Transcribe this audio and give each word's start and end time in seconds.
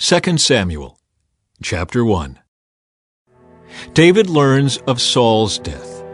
2 0.00 0.38
Samuel 0.38 0.98
chapter 1.62 2.04
1 2.04 2.40
David 3.94 4.28
learns 4.28 4.78
of 4.88 5.00
Saul's 5.00 5.60
death. 5.60 6.04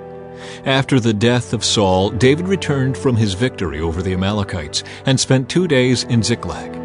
After 0.67 1.01
the 1.01 1.15
death 1.15 1.55
of 1.55 1.65
Saul, 1.65 2.11
David 2.11 2.47
returned 2.47 2.99
from 2.99 3.17
his 3.17 3.33
victory 3.33 3.81
over 3.81 4.03
the 4.03 4.13
Amalekites 4.13 4.85
and 5.07 5.19
spent 5.19 5.49
two 5.49 5.67
days 5.67 6.05
in 6.05 6.23
Ziklag. 6.23 6.77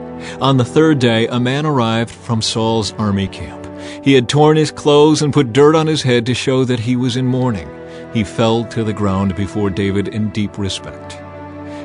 On 0.42 0.56
the 0.56 0.64
third 0.64 1.00
day, 1.00 1.28
a 1.28 1.38
man 1.38 1.66
arrived 1.66 2.12
from 2.12 2.42
Saul's 2.42 2.94
army 2.94 3.28
camp. 3.28 3.68
He 4.02 4.14
had 4.14 4.30
torn 4.30 4.56
his 4.56 4.72
clothes 4.72 5.22
and 5.22 5.34
put 5.34 5.52
dirt 5.52 5.76
on 5.76 5.88
his 5.88 6.02
head 6.02 6.26
to 6.28 6.34
show 6.34 6.64
that 6.64 6.80
he 6.80 6.96
was 6.96 7.18
in 7.18 7.28
mourning. 7.28 7.70
He 8.14 8.24
fell 8.24 8.64
to 8.70 8.86
the 8.86 8.94
ground 8.94 9.36
before 9.36 9.70
David 9.70 10.08
in 10.08 10.30
deep 10.30 10.58
respect. 10.58 11.20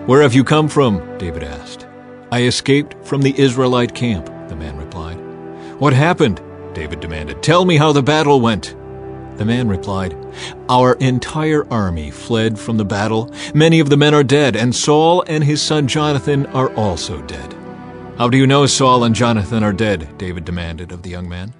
Where 0.07 0.23
have 0.23 0.35
you 0.35 0.45
come 0.45 0.69
from? 0.69 1.19
David 1.19 1.43
asked. 1.43 1.89
I 2.31 2.45
escaped 2.45 2.95
from 3.05 3.23
the 3.23 3.37
Israelite 3.37 3.93
camp 3.93 4.31
the 4.51 4.57
man 4.57 4.77
replied. 4.77 5.17
What 5.81 5.95
happened? 5.95 6.43
David 6.75 7.01
demanded. 7.01 7.43
Tell 7.43 7.65
me 7.65 7.79
how 7.79 7.93
the 7.93 8.03
battle 8.03 8.41
went. 8.41 8.77
The 9.37 9.47
man 9.47 9.69
replied, 9.69 10.15
Our 10.69 10.95
entire 10.95 11.67
army 11.73 12.11
fled 12.11 12.59
from 12.59 12.77
the 12.77 12.85
battle. 12.85 13.33
Many 13.55 13.81
of 13.81 13.89
the 13.89 13.97
men 13.97 14.13
are 14.13 14.23
dead, 14.23 14.55
and 14.55 14.75
Saul 14.75 15.25
and 15.27 15.43
his 15.43 15.63
son 15.63 15.89
Jonathan 15.89 16.45
are 16.47 16.75
also 16.75 17.23
dead. 17.23 17.55
How 18.19 18.29
do 18.29 18.37
you 18.37 18.47
know 18.47 18.67
Saul 18.67 19.05
and 19.05 19.15
Jonathan 19.15 19.63
are 19.63 19.73
dead? 19.73 20.19
David 20.19 20.45
demanded 20.45 20.93
of 20.93 21.03
the 21.03 21.09
young 21.09 21.27
man. 21.27 21.55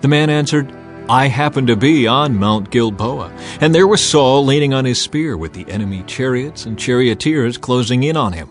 The 0.00 0.08
man 0.08 0.28
answered, 0.28 0.74
I 1.08 1.28
happened 1.28 1.68
to 1.68 1.76
be 1.76 2.08
on 2.08 2.36
Mount 2.36 2.70
Gilboa, 2.70 3.32
and 3.60 3.74
there 3.74 3.86
was 3.86 4.02
Saul 4.02 4.44
leaning 4.44 4.74
on 4.74 4.84
his 4.84 5.00
spear 5.00 5.36
with 5.36 5.52
the 5.52 5.70
enemy 5.70 6.02
chariots 6.08 6.66
and 6.66 6.78
charioteers 6.78 7.58
closing 7.58 8.02
in 8.02 8.16
on 8.16 8.32
him. 8.32 8.50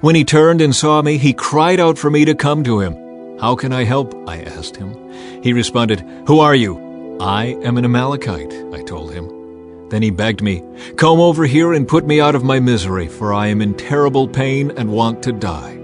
When 0.00 0.14
he 0.14 0.24
turned 0.24 0.60
and 0.60 0.74
saw 0.74 1.02
me, 1.02 1.18
he 1.18 1.32
cried 1.32 1.78
out 1.78 1.98
for 1.98 2.08
me 2.08 2.24
to 2.24 2.34
come 2.34 2.64
to 2.64 2.80
him. 2.80 3.07
How 3.40 3.54
can 3.54 3.72
I 3.72 3.84
help? 3.84 4.14
I 4.28 4.42
asked 4.42 4.76
him. 4.76 5.42
He 5.42 5.52
responded, 5.52 6.00
Who 6.26 6.40
are 6.40 6.56
you? 6.56 7.16
I 7.20 7.56
am 7.62 7.78
an 7.78 7.84
Amalekite, 7.84 8.52
I 8.72 8.82
told 8.82 9.12
him. 9.12 9.88
Then 9.90 10.02
he 10.02 10.10
begged 10.10 10.42
me, 10.42 10.64
Come 10.96 11.20
over 11.20 11.44
here 11.44 11.72
and 11.72 11.86
put 11.86 12.06
me 12.06 12.20
out 12.20 12.34
of 12.34 12.44
my 12.44 12.60
misery, 12.60 13.08
for 13.08 13.32
I 13.32 13.46
am 13.46 13.62
in 13.62 13.74
terrible 13.74 14.26
pain 14.26 14.72
and 14.72 14.92
want 14.92 15.22
to 15.22 15.32
die. 15.32 15.78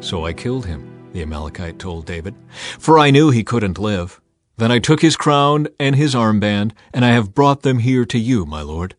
So 0.00 0.24
I 0.24 0.32
killed 0.32 0.66
him, 0.66 1.10
the 1.12 1.22
Amalekite 1.22 1.78
told 1.78 2.06
David, 2.06 2.34
for 2.78 2.98
I 2.98 3.10
knew 3.10 3.30
he 3.30 3.44
couldn't 3.44 3.78
live. 3.78 4.20
Then 4.56 4.72
I 4.72 4.78
took 4.78 5.02
his 5.02 5.16
crown 5.16 5.68
and 5.78 5.96
his 5.96 6.14
armband, 6.14 6.72
and 6.94 7.04
I 7.04 7.10
have 7.10 7.34
brought 7.34 7.62
them 7.62 7.80
here 7.80 8.06
to 8.06 8.18
you, 8.18 8.46
my 8.46 8.62
lord. 8.62 8.96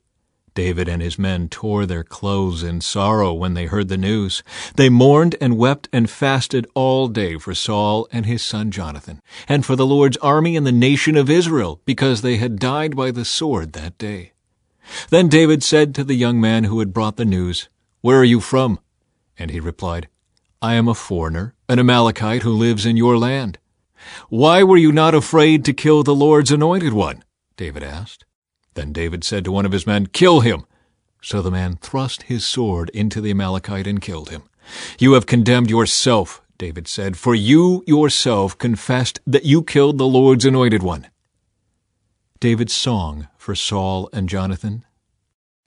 David 0.57 0.89
and 0.89 1.03
his 1.03 1.19
men 1.19 1.49
tore 1.49 1.85
their 1.85 2.03
clothes 2.03 2.63
in 2.63 2.81
sorrow 2.81 3.31
when 3.31 3.53
they 3.53 3.67
heard 3.67 3.89
the 3.89 3.95
news. 3.95 4.41
They 4.75 4.89
mourned 4.89 5.35
and 5.39 5.55
wept 5.55 5.87
and 5.93 6.09
fasted 6.09 6.65
all 6.73 7.09
day 7.09 7.37
for 7.37 7.53
Saul 7.53 8.07
and 8.11 8.25
his 8.25 8.41
son 8.41 8.71
Jonathan, 8.71 9.21
and 9.47 9.63
for 9.63 9.75
the 9.75 9.85
Lord's 9.85 10.17
army 10.17 10.57
and 10.57 10.65
the 10.65 10.71
nation 10.71 11.15
of 11.15 11.29
Israel, 11.29 11.79
because 11.85 12.23
they 12.23 12.37
had 12.37 12.57
died 12.57 12.95
by 12.95 13.11
the 13.11 13.23
sword 13.23 13.73
that 13.73 13.99
day. 13.99 14.31
Then 15.11 15.27
David 15.27 15.61
said 15.61 15.93
to 15.93 16.03
the 16.03 16.15
young 16.15 16.41
man 16.41 16.63
who 16.63 16.79
had 16.79 16.91
brought 16.91 17.17
the 17.17 17.23
news, 17.23 17.69
Where 18.01 18.17
are 18.17 18.23
you 18.23 18.39
from? 18.39 18.79
And 19.37 19.51
he 19.51 19.59
replied, 19.59 20.07
I 20.59 20.73
am 20.73 20.87
a 20.87 20.95
foreigner, 20.95 21.53
an 21.69 21.77
Amalekite 21.77 22.41
who 22.41 22.51
lives 22.51 22.83
in 22.83 22.97
your 22.97 23.15
land. 23.19 23.59
Why 24.29 24.63
were 24.63 24.75
you 24.75 24.91
not 24.91 25.13
afraid 25.13 25.63
to 25.65 25.73
kill 25.73 26.01
the 26.01 26.15
Lord's 26.15 26.51
anointed 26.51 26.93
one? 26.93 27.23
David 27.57 27.83
asked. 27.83 28.25
Then 28.77 28.93
David 28.93 29.23
said 29.23 29.43
to 29.45 29.51
one 29.51 29.65
of 29.65 29.71
his 29.71 29.87
men, 29.87 30.05
Kill 30.05 30.41
him! 30.41 30.67
So 31.19 31.41
the 31.41 31.49
man 31.49 31.77
thrust 31.77 32.21
his 32.23 32.47
sword 32.47 32.91
into 32.91 33.19
the 33.19 33.31
Amalekite 33.31 33.87
and 33.87 33.99
killed 33.99 34.29
him. 34.29 34.43
You 34.99 35.13
have 35.13 35.25
condemned 35.25 35.71
yourself, 35.71 36.43
David 36.59 36.87
said, 36.87 37.17
for 37.17 37.33
you 37.33 37.83
yourself 37.87 38.55
confessed 38.55 39.19
that 39.25 39.45
you 39.45 39.63
killed 39.63 39.97
the 39.97 40.05
Lord's 40.05 40.45
anointed 40.45 40.83
one. 40.83 41.07
David's 42.39 42.73
song 42.73 43.29
for 43.35 43.55
Saul 43.55 44.09
and 44.13 44.29
Jonathan. 44.29 44.85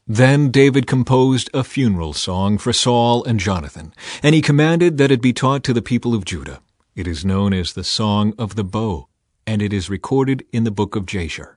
Then 0.06 0.52
David 0.52 0.86
composed 0.86 1.50
a 1.52 1.64
funeral 1.64 2.12
song 2.12 2.58
for 2.58 2.72
Saul 2.72 3.24
and 3.24 3.40
Jonathan, 3.40 3.92
and 4.22 4.36
he 4.36 4.40
commanded 4.40 4.98
that 4.98 5.10
it 5.10 5.20
be 5.20 5.32
taught 5.32 5.64
to 5.64 5.72
the 5.72 5.82
people 5.82 6.14
of 6.14 6.24
Judah. 6.24 6.60
It 6.94 7.08
is 7.08 7.24
known 7.24 7.54
as 7.54 7.72
the 7.72 7.82
Song 7.82 8.34
of 8.38 8.54
the 8.54 8.62
Bow, 8.62 9.08
and 9.48 9.60
it 9.60 9.72
is 9.72 9.90
recorded 9.90 10.46
in 10.52 10.62
the 10.62 10.70
book 10.70 10.94
of 10.94 11.06
Jasher. 11.06 11.56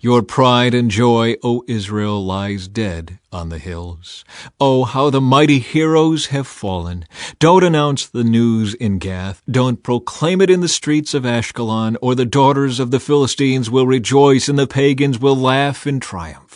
Your 0.00 0.22
pride 0.22 0.74
and 0.74 0.92
joy, 0.92 1.34
O 1.42 1.64
Israel, 1.66 2.24
lies 2.24 2.68
dead 2.68 3.18
on 3.32 3.48
the 3.48 3.58
hills. 3.58 4.24
Oh, 4.60 4.84
how 4.84 5.10
the 5.10 5.20
mighty 5.20 5.58
heroes 5.58 6.26
have 6.26 6.46
fallen. 6.46 7.04
Don't 7.40 7.64
announce 7.64 8.06
the 8.06 8.22
news 8.22 8.74
in 8.74 8.98
Gath. 8.98 9.42
Don't 9.50 9.82
proclaim 9.82 10.40
it 10.40 10.50
in 10.50 10.60
the 10.60 10.68
streets 10.68 11.14
of 11.14 11.24
Ashkelon, 11.24 11.96
or 12.00 12.14
the 12.14 12.24
daughters 12.24 12.78
of 12.78 12.92
the 12.92 13.00
Philistines 13.00 13.70
will 13.70 13.88
rejoice 13.88 14.48
and 14.48 14.56
the 14.56 14.68
pagans 14.68 15.18
will 15.18 15.36
laugh 15.36 15.84
in 15.84 15.98
triumph. 15.98 16.47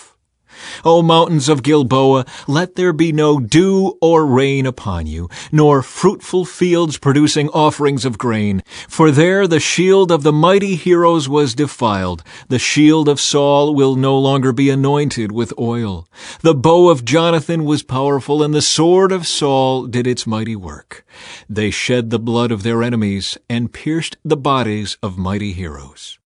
O 0.85 1.03
mountains 1.03 1.49
of 1.49 1.63
Gilboa, 1.63 2.25
let 2.47 2.75
there 2.75 2.93
be 2.93 3.13
no 3.13 3.39
dew 3.39 3.97
or 4.01 4.27
rain 4.27 4.67
upon 4.67 5.07
you, 5.07 5.29
nor 5.51 5.83
fruitful 5.83 6.45
fields 6.45 6.99
producing 6.99 7.49
offerings 7.51 8.05
of 8.05 8.19
grain. 8.19 8.63
For 8.89 9.11
there 9.11 9.47
the 9.47 9.61
shield 9.61 10.11
of 10.11 10.23
the 10.23 10.33
mighty 10.33 10.75
heroes 10.75 11.29
was 11.29 11.55
defiled. 11.55 12.23
The 12.49 12.59
shield 12.59 13.09
of 13.09 13.21
Saul 13.21 13.75
will 13.75 13.95
no 13.97 14.19
longer 14.19 14.53
be 14.53 14.71
anointed 14.71 15.31
with 15.31 15.53
oil. 15.59 16.09
The 16.41 16.55
bow 16.55 16.89
of 16.89 17.05
Jonathan 17.05 17.65
was 17.65 17.83
powerful, 17.83 18.43
and 18.43 18.53
the 18.53 18.63
sword 18.63 19.13
of 19.13 19.27
Saul 19.27 19.87
did 19.87 20.07
its 20.07 20.27
mighty 20.27 20.57
work. 20.57 21.05
They 21.49 21.71
shed 21.71 22.11
the 22.11 22.19
blood 22.19 22.51
of 22.51 22.63
their 22.63 22.83
enemies, 22.83 23.39
and 23.49 23.73
pierced 23.73 24.17
the 24.25 24.37
bodies 24.37 24.97
of 25.03 25.19
mighty 25.19 25.53
heroes. 25.53 26.19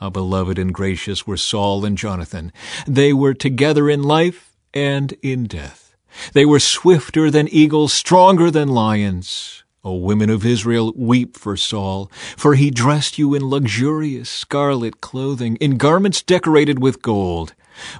How 0.00 0.10
beloved 0.10 0.60
and 0.60 0.72
gracious 0.72 1.26
were 1.26 1.36
Saul 1.36 1.84
and 1.84 1.98
Jonathan. 1.98 2.52
They 2.86 3.12
were 3.12 3.34
together 3.34 3.90
in 3.90 4.04
life 4.04 4.54
and 4.72 5.12
in 5.22 5.46
death. 5.46 5.96
They 6.34 6.44
were 6.44 6.60
swifter 6.60 7.32
than 7.32 7.48
eagles, 7.48 7.92
stronger 7.92 8.48
than 8.48 8.68
lions. 8.68 9.64
O 9.82 9.94
women 9.94 10.30
of 10.30 10.46
Israel, 10.46 10.92
weep 10.94 11.36
for 11.36 11.56
Saul, 11.56 12.12
for 12.36 12.54
he 12.54 12.70
dressed 12.70 13.18
you 13.18 13.34
in 13.34 13.48
luxurious 13.48 14.30
scarlet 14.30 15.00
clothing, 15.00 15.56
in 15.56 15.78
garments 15.78 16.22
decorated 16.22 16.78
with 16.78 17.02
gold. 17.02 17.54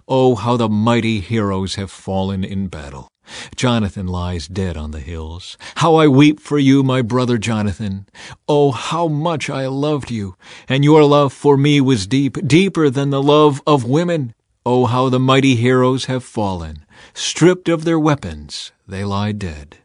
Oh, 0.06 0.36
how 0.36 0.56
the 0.56 0.68
mighty 0.68 1.18
heroes 1.18 1.74
have 1.74 1.90
fallen 1.90 2.44
in 2.44 2.68
battle. 2.68 3.08
Jonathan 3.56 4.06
lies 4.06 4.48
dead 4.48 4.76
on 4.76 4.90
the 4.90 5.00
hills. 5.00 5.56
How 5.76 5.96
I 5.96 6.08
weep 6.08 6.40
for 6.40 6.58
you, 6.58 6.82
my 6.82 7.02
brother 7.02 7.38
Jonathan. 7.38 8.06
Oh, 8.48 8.70
how 8.70 9.08
much 9.08 9.50
I 9.50 9.66
loved 9.66 10.10
you, 10.10 10.36
and 10.68 10.84
your 10.84 11.04
love 11.04 11.32
for 11.32 11.56
me 11.56 11.80
was 11.80 12.06
deep, 12.06 12.36
deeper 12.46 12.90
than 12.90 13.10
the 13.10 13.22
love 13.22 13.62
of 13.66 13.84
women. 13.84 14.34
Oh, 14.64 14.86
how 14.86 15.08
the 15.08 15.18
mighty 15.18 15.56
heroes 15.56 16.06
have 16.06 16.24
fallen. 16.24 16.84
Stripped 17.14 17.68
of 17.68 17.84
their 17.84 17.98
weapons, 17.98 18.72
they 18.86 19.04
lie 19.04 19.32
dead. 19.32 19.78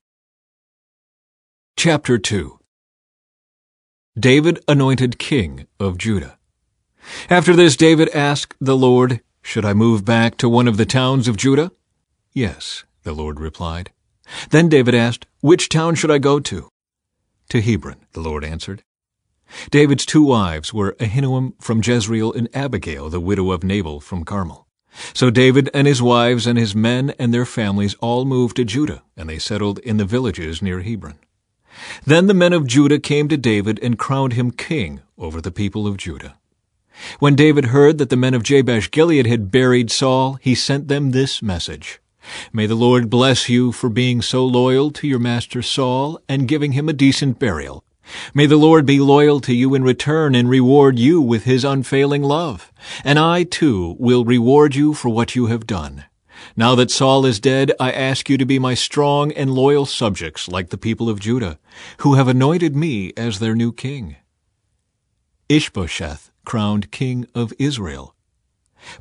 Chapter 1.77 2.17
2 2.17 2.59
David 4.19 4.59
anointed 4.67 5.17
king 5.17 5.65
of 5.79 5.97
Judah. 5.97 6.37
After 7.29 7.55
this, 7.55 7.75
David 7.75 8.09
asked 8.09 8.55
the 8.61 8.77
Lord, 8.77 9.21
Should 9.41 9.65
I 9.65 9.73
move 9.73 10.05
back 10.05 10.37
to 10.37 10.47
one 10.47 10.67
of 10.67 10.77
the 10.77 10.85
towns 10.85 11.27
of 11.27 11.35
Judah? 11.35 11.71
Yes, 12.31 12.83
the 13.03 13.13
Lord 13.13 13.39
replied. 13.39 13.91
Then 14.49 14.69
David 14.69 14.95
asked, 14.95 15.25
Which 15.41 15.69
town 15.69 15.95
should 15.95 16.11
I 16.11 16.17
go 16.17 16.39
to? 16.39 16.69
To 17.49 17.61
Hebron, 17.61 18.05
the 18.13 18.21
Lord 18.21 18.43
answered. 18.43 18.83
David's 19.69 20.05
two 20.05 20.23
wives 20.23 20.73
were 20.73 20.95
Ahinoam 20.99 21.53
from 21.61 21.81
Jezreel 21.83 22.33
and 22.33 22.49
Abigail, 22.55 23.09
the 23.09 23.19
widow 23.19 23.51
of 23.51 23.63
Nabal 23.63 23.99
from 23.99 24.23
Carmel. 24.23 24.67
So 25.13 25.29
David 25.29 25.69
and 25.73 25.87
his 25.87 26.01
wives 26.01 26.47
and 26.47 26.57
his 26.57 26.75
men 26.75 27.13
and 27.19 27.33
their 27.33 27.45
families 27.45 27.95
all 27.95 28.25
moved 28.25 28.55
to 28.57 28.65
Judah, 28.65 29.03
and 29.17 29.29
they 29.29 29.39
settled 29.39 29.79
in 29.79 29.97
the 29.97 30.05
villages 30.05 30.61
near 30.61 30.81
Hebron. 30.81 31.19
Then 32.05 32.27
the 32.27 32.33
men 32.33 32.53
of 32.53 32.67
Judah 32.67 32.99
came 32.99 33.27
to 33.29 33.37
David 33.37 33.79
and 33.81 33.97
crowned 33.97 34.33
him 34.33 34.51
king 34.51 35.01
over 35.17 35.41
the 35.41 35.51
people 35.51 35.87
of 35.87 35.97
Judah. 35.97 36.37
When 37.17 37.35
David 37.35 37.65
heard 37.65 37.97
that 37.97 38.09
the 38.09 38.15
men 38.15 38.35
of 38.35 38.43
Jabesh 38.43 38.91
Gilead 38.91 39.25
had 39.25 39.51
buried 39.51 39.89
Saul, 39.89 40.35
he 40.35 40.53
sent 40.53 40.87
them 40.87 41.09
this 41.09 41.41
message. 41.41 41.99
May 42.51 42.65
the 42.65 42.75
Lord 42.75 43.09
bless 43.09 43.49
you 43.49 43.71
for 43.71 43.89
being 43.89 44.21
so 44.21 44.45
loyal 44.45 44.91
to 44.91 45.07
your 45.07 45.19
master 45.19 45.61
Saul 45.61 46.19
and 46.27 46.47
giving 46.47 46.73
him 46.73 46.89
a 46.89 46.93
decent 46.93 47.39
burial. 47.39 47.83
May 48.33 48.45
the 48.45 48.57
Lord 48.57 48.85
be 48.85 48.99
loyal 48.99 49.39
to 49.41 49.53
you 49.53 49.75
in 49.75 49.83
return 49.83 50.35
and 50.35 50.49
reward 50.49 50.99
you 50.99 51.21
with 51.21 51.43
his 51.43 51.63
unfailing 51.63 52.21
love. 52.21 52.71
And 53.03 53.17
I, 53.17 53.43
too, 53.43 53.95
will 53.99 54.25
reward 54.25 54.75
you 54.75 54.93
for 54.93 55.09
what 55.09 55.35
you 55.35 55.47
have 55.47 55.65
done. 55.65 56.05
Now 56.55 56.75
that 56.75 56.91
Saul 56.91 57.25
is 57.25 57.39
dead, 57.39 57.71
I 57.79 57.91
ask 57.91 58.29
you 58.29 58.37
to 58.37 58.45
be 58.45 58.59
my 58.59 58.73
strong 58.73 59.31
and 59.31 59.51
loyal 59.51 59.85
subjects 59.85 60.47
like 60.47 60.69
the 60.69 60.77
people 60.77 61.09
of 61.09 61.19
Judah, 61.19 61.57
who 61.99 62.15
have 62.15 62.27
anointed 62.27 62.75
me 62.75 63.13
as 63.15 63.39
their 63.39 63.55
new 63.55 63.71
king. 63.71 64.17
Ishbosheth 65.49 66.31
crowned 66.45 66.91
king 66.91 67.27
of 67.33 67.53
Israel. 67.57 68.12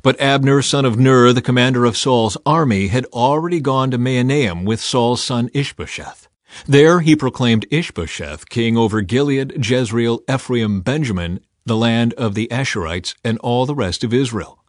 But 0.01 0.19
Abner, 0.19 0.61
son 0.61 0.85
of 0.85 0.97
Ner, 0.97 1.33
the 1.33 1.41
commander 1.41 1.85
of 1.85 1.97
Saul's 1.97 2.37
army, 2.45 2.87
had 2.87 3.05
already 3.07 3.59
gone 3.59 3.91
to 3.91 3.97
Mahanaim 3.97 4.65
with 4.65 4.81
Saul's 4.81 5.23
son 5.23 5.49
Ishbosheth. 5.53 6.27
There 6.65 6.99
he 6.99 7.15
proclaimed 7.15 7.65
Ishbosheth 7.71 8.49
king 8.49 8.77
over 8.77 9.01
Gilead, 9.01 9.65
Jezreel, 9.65 10.21
Ephraim, 10.29 10.81
Benjamin, 10.81 11.39
the 11.65 11.77
land 11.77 12.13
of 12.13 12.35
the 12.35 12.47
Asherites, 12.51 13.15
and 13.23 13.37
all 13.39 13.65
the 13.65 13.75
rest 13.75 14.03
of 14.03 14.13
Israel. 14.13 14.63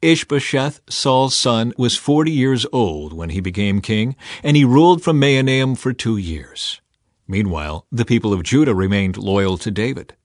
Ishbosheth, 0.00 0.80
Saul's 0.88 1.36
son, 1.36 1.72
was 1.78 1.96
forty 1.96 2.32
years 2.32 2.66
old 2.72 3.12
when 3.12 3.30
he 3.30 3.40
became 3.40 3.80
king, 3.80 4.16
and 4.42 4.56
he 4.56 4.64
ruled 4.64 5.02
from 5.02 5.20
Mahanaim 5.20 5.76
for 5.76 5.92
two 5.92 6.16
years. 6.16 6.80
Meanwhile, 7.28 7.86
the 7.92 8.04
people 8.04 8.32
of 8.32 8.42
Judah 8.42 8.74
remained 8.74 9.16
loyal 9.16 9.56
to 9.58 9.70
David. 9.70 10.16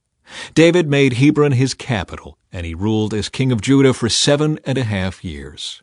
David 0.54 0.90
made 0.90 1.14
Hebron 1.14 1.54
his 1.54 1.74
capital, 1.74 2.38
and 2.52 2.66
he 2.66 2.74
ruled 2.74 3.14
as 3.14 3.30
king 3.30 3.52
of 3.52 3.62
Judah 3.62 3.94
for 3.94 4.10
seven 4.10 4.60
and 4.66 4.78
a 4.78 4.84
half 4.84 5.24
years. 5.24 5.82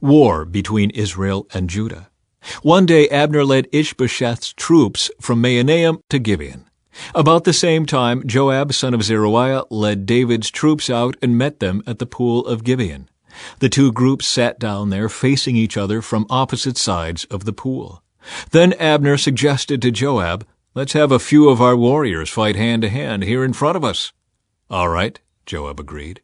War 0.00 0.44
between 0.44 0.90
Israel 0.90 1.46
and 1.54 1.70
Judah. 1.70 2.10
One 2.62 2.86
day 2.86 3.08
Abner 3.08 3.44
led 3.44 3.68
Ishbosheth's 3.72 4.52
troops 4.54 5.10
from 5.20 5.40
Mahanaim 5.40 6.00
to 6.10 6.18
Gibeon. 6.18 6.68
About 7.14 7.44
the 7.44 7.52
same 7.52 7.86
time, 7.86 8.26
Joab, 8.26 8.72
son 8.72 8.94
of 8.94 9.02
Zeruiah, 9.02 9.64
led 9.70 10.04
David's 10.04 10.50
troops 10.50 10.90
out 10.90 11.16
and 11.22 11.38
met 11.38 11.60
them 11.60 11.82
at 11.86 11.98
the 11.98 12.06
pool 12.06 12.46
of 12.46 12.64
Gibeon. 12.64 13.08
The 13.60 13.68
two 13.68 13.92
groups 13.92 14.26
sat 14.26 14.58
down 14.58 14.90
there 14.90 15.08
facing 15.08 15.56
each 15.56 15.76
other 15.76 16.02
from 16.02 16.26
opposite 16.28 16.76
sides 16.76 17.24
of 17.26 17.44
the 17.44 17.52
pool. 17.52 18.02
Then 18.50 18.74
Abner 18.74 19.16
suggested 19.16 19.80
to 19.82 19.90
Joab, 19.90 20.46
Let's 20.74 20.94
have 20.94 21.12
a 21.12 21.18
few 21.18 21.50
of 21.50 21.60
our 21.60 21.76
warriors 21.76 22.30
fight 22.30 22.56
hand 22.56 22.80
to 22.80 22.88
hand 22.88 23.24
here 23.24 23.44
in 23.44 23.52
front 23.52 23.76
of 23.76 23.84
us. 23.84 24.14
All 24.70 24.88
right, 24.88 25.20
Joab 25.44 25.78
agreed. 25.78 26.22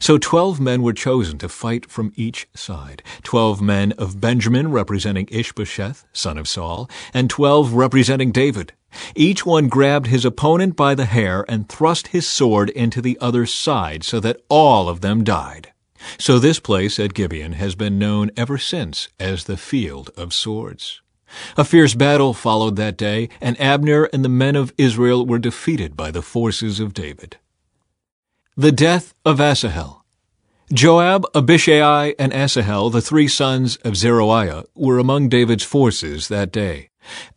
So 0.00 0.18
twelve 0.18 0.58
men 0.58 0.82
were 0.82 0.92
chosen 0.92 1.38
to 1.38 1.48
fight 1.48 1.88
from 1.88 2.12
each 2.16 2.48
side 2.52 3.04
twelve 3.22 3.62
men 3.62 3.92
of 3.92 4.20
Benjamin 4.20 4.72
representing 4.72 5.28
Ishbosheth, 5.30 6.04
son 6.12 6.36
of 6.36 6.48
Saul, 6.48 6.90
and 7.14 7.30
twelve 7.30 7.74
representing 7.74 8.32
David. 8.32 8.72
Each 9.14 9.46
one 9.46 9.68
grabbed 9.68 10.08
his 10.08 10.24
opponent 10.24 10.74
by 10.74 10.96
the 10.96 11.04
hair 11.04 11.44
and 11.48 11.68
thrust 11.68 12.08
his 12.08 12.26
sword 12.26 12.70
into 12.70 13.00
the 13.00 13.16
other's 13.20 13.54
side 13.54 14.02
so 14.02 14.18
that 14.18 14.40
all 14.48 14.88
of 14.88 15.00
them 15.00 15.22
died. 15.22 15.72
So 16.18 16.40
this 16.40 16.58
place 16.58 16.98
at 16.98 17.14
Gibeon 17.14 17.52
has 17.52 17.76
been 17.76 18.00
known 18.00 18.32
ever 18.36 18.58
since 18.58 19.10
as 19.20 19.44
the 19.44 19.56
Field 19.56 20.10
of 20.16 20.34
Swords. 20.34 21.02
A 21.56 21.64
fierce 21.64 21.94
battle 21.94 22.34
followed 22.34 22.76
that 22.76 22.96
day, 22.96 23.28
and 23.40 23.60
Abner 23.60 24.04
and 24.12 24.24
the 24.24 24.28
men 24.28 24.56
of 24.56 24.72
Israel 24.78 25.26
were 25.26 25.38
defeated 25.38 25.96
by 25.96 26.10
the 26.10 26.22
forces 26.22 26.80
of 26.80 26.94
David. 26.94 27.38
The 28.56 28.72
death 28.72 29.14
of 29.24 29.40
Asahel. 29.40 30.04
Joab, 30.72 31.26
Abishai, 31.34 32.14
and 32.18 32.32
Asahel, 32.32 32.90
the 32.90 33.00
three 33.00 33.28
sons 33.28 33.76
of 33.84 33.96
Zeruiah, 33.96 34.64
were 34.74 34.98
among 34.98 35.28
David's 35.28 35.62
forces 35.62 36.28
that 36.28 36.50
day. 36.50 36.90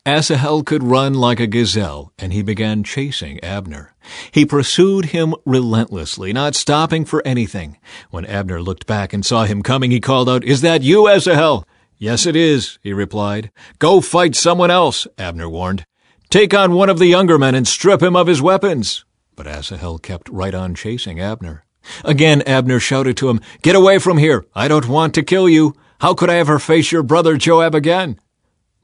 Asahel 0.06 0.64
could 0.64 0.84
run 0.84 1.14
like 1.14 1.40
a 1.40 1.46
gazelle, 1.46 2.12
and 2.18 2.34
he 2.34 2.42
began 2.42 2.84
chasing 2.84 3.40
Abner. 3.44 3.94
He 4.32 4.46
pursued 4.46 5.06
him 5.06 5.36
relentlessly, 5.46 6.34
not 6.34 6.56
stopping 6.56 7.06
for 7.06 7.22
anything. 7.26 7.78
When 8.10 8.26
Abner 8.26 8.62
looked 8.62 8.88
back 8.88 9.14
and 9.14 9.24
saw 9.26 9.46
him 9.46 9.62
coming, 9.62 9.92
he 9.92 10.00
called 10.00 10.28
out, 10.28 10.44
Is 10.44 10.62
that 10.62 10.82
you, 10.82 11.08
Asahel? 11.08 11.68
Yes, 12.02 12.26
it 12.26 12.38
is, 12.38 12.80
he 12.82 12.94
replied. 12.94 13.52
Go 13.78 14.00
fight 14.00 14.34
someone 14.34 14.72
else, 14.72 15.06
Abner 15.18 15.50
warned. 15.50 15.86
Take 16.30 16.54
on 16.54 16.74
one 16.74 16.90
of 16.90 16.98
the 16.98 17.08
younger 17.08 17.38
men 17.38 17.56
and 17.56 17.68
strip 17.68 18.02
him 18.02 18.16
of 18.16 18.28
his 18.28 18.42
weapons. 18.42 19.04
But 19.36 19.48
Asahel 19.48 20.00
kept 20.00 20.30
right 20.30 20.56
on 20.56 20.76
chasing 20.76 21.20
Abner. 21.20 21.66
Again 22.06 22.42
Abner 22.44 22.80
shouted 22.80 23.18
to 23.18 23.30
him, 23.30 23.42
Get 23.64 23.76
away 23.76 24.00
from 24.00 24.18
here! 24.18 24.46
I 24.56 24.70
don't 24.70 24.88
want 24.88 25.14
to 25.16 25.24
kill 25.24 25.50
you! 25.50 25.76
How 26.00 26.14
could 26.14 26.30
I 26.30 26.38
ever 26.38 26.58
face 26.58 26.90
your 26.90 27.04
brother 27.04 27.36
Joab 27.36 27.76
again? 27.76 28.18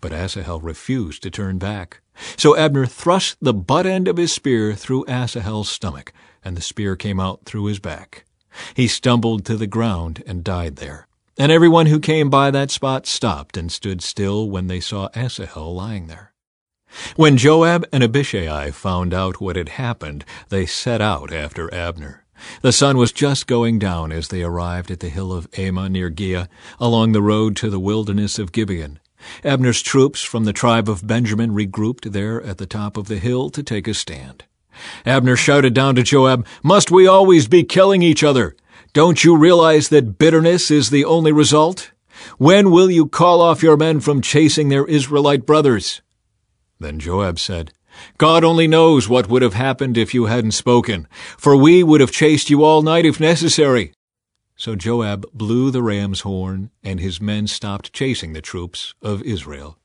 But 0.01 0.11
Asahel 0.11 0.59
refused 0.59 1.23
to 1.23 1.31
turn 1.31 1.57
back. 1.57 2.01
So 2.35 2.57
Abner 2.57 2.85
thrust 2.85 3.37
the 3.39 3.53
butt 3.53 3.85
end 3.85 4.09
of 4.09 4.17
his 4.17 4.33
spear 4.33 4.73
through 4.73 5.05
Asahel's 5.05 5.69
stomach, 5.69 6.11
and 6.43 6.57
the 6.57 6.61
spear 6.61 6.97
came 6.97 7.21
out 7.21 7.45
through 7.45 7.65
his 7.65 7.79
back. 7.79 8.25
He 8.73 8.87
stumbled 8.87 9.45
to 9.45 9.55
the 9.55 9.67
ground 9.67 10.21
and 10.27 10.43
died 10.43 10.77
there. 10.77 11.07
And 11.37 11.51
everyone 11.51 11.87
who 11.87 11.99
came 11.99 12.29
by 12.29 12.49
that 12.51 12.71
spot 12.71 13.05
stopped 13.05 13.57
and 13.57 13.69
stood 13.69 14.01
still 14.01 14.49
when 14.49 14.67
they 14.67 14.79
saw 14.79 15.09
Asahel 15.13 15.75
lying 15.75 16.07
there. 16.07 16.33
When 17.17 17.35
Joab 17.35 17.85
and 17.91 18.01
Abishai 18.01 18.71
found 18.71 19.13
out 19.13 19.41
what 19.41 19.57
had 19.57 19.69
happened, 19.69 20.23
they 20.47 20.65
set 20.65 21.01
out 21.01 21.33
after 21.33 21.73
Abner. 21.73 22.23
The 22.61 22.71
sun 22.71 22.97
was 22.97 23.11
just 23.11 23.47
going 23.47 23.79
down 23.79 24.13
as 24.13 24.29
they 24.29 24.43
arrived 24.43 24.89
at 24.91 25.01
the 25.01 25.09
hill 25.09 25.33
of 25.33 25.51
Ammah 25.51 25.91
near 25.91 26.09
Giah, 26.09 26.47
along 26.79 27.11
the 27.11 27.21
road 27.21 27.57
to 27.57 27.69
the 27.69 27.79
wilderness 27.79 28.39
of 28.39 28.53
Gibeon. 28.53 28.99
Abner's 29.43 29.81
troops 29.81 30.21
from 30.21 30.45
the 30.45 30.53
tribe 30.53 30.87
of 30.87 31.05
Benjamin 31.05 31.51
regrouped 31.51 32.13
there 32.13 32.41
at 32.43 32.59
the 32.59 32.65
top 32.65 32.95
of 32.95 33.07
the 33.07 33.17
hill 33.17 33.49
to 33.49 33.61
take 33.61 33.89
a 33.89 33.93
stand. 33.93 34.45
Abner 35.05 35.35
shouted 35.35 35.73
down 35.73 35.95
to 35.95 36.03
Joab, 36.03 36.45
Must 36.63 36.91
we 36.91 37.07
always 37.07 37.47
be 37.47 37.63
killing 37.63 38.01
each 38.01 38.23
other? 38.23 38.55
Don't 38.95 39.25
you 39.25 39.35
realize 39.35 39.89
that 39.89 40.17
bitterness 40.17 40.71
is 40.71 40.89
the 40.89 41.03
only 41.03 41.33
result? 41.33 41.91
When 42.37 42.71
will 42.71 42.89
you 42.89 43.07
call 43.07 43.41
off 43.41 43.61
your 43.61 43.75
men 43.75 43.99
from 43.99 44.21
chasing 44.21 44.69
their 44.69 44.85
Israelite 44.85 45.45
brothers? 45.45 46.01
Then 46.79 46.97
Joab 46.99 47.37
said, 47.37 47.73
God 48.17 48.45
only 48.45 48.69
knows 48.69 49.09
what 49.09 49.27
would 49.27 49.41
have 49.41 49.53
happened 49.53 49.97
if 49.97 50.13
you 50.13 50.27
hadn't 50.27 50.51
spoken, 50.51 51.09
for 51.37 51.57
we 51.57 51.83
would 51.83 51.99
have 51.99 52.13
chased 52.13 52.49
you 52.49 52.63
all 52.63 52.83
night 52.83 53.05
if 53.05 53.19
necessary. 53.19 53.91
So 54.55 54.77
Joab 54.77 55.25
blew 55.33 55.71
the 55.71 55.83
ram's 55.83 56.21
horn, 56.21 56.71
and 56.81 57.01
his 57.01 57.19
men 57.19 57.47
stopped 57.47 57.91
chasing 57.91 58.31
the 58.31 58.41
troops 58.41 58.93
of 59.01 59.21
Israel. 59.23 59.77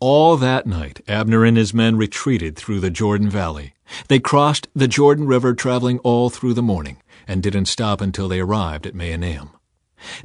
All 0.00 0.38
that 0.38 0.66
night 0.66 1.02
Abner 1.06 1.44
and 1.44 1.58
his 1.58 1.74
men 1.74 1.98
retreated 1.98 2.56
through 2.56 2.80
the 2.80 2.90
Jordan 2.90 3.28
Valley. 3.28 3.74
They 4.08 4.18
crossed 4.18 4.66
the 4.74 4.88
Jordan 4.88 5.26
River 5.26 5.52
traveling 5.52 5.98
all 5.98 6.30
through 6.30 6.54
the 6.54 6.62
morning 6.62 7.02
and 7.26 7.42
didn't 7.42 7.66
stop 7.66 8.00
until 8.00 8.28
they 8.28 8.40
arrived 8.40 8.86
at 8.86 8.94
Mahanaim. 8.94 9.50